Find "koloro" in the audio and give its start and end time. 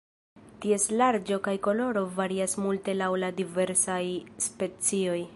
1.67-2.01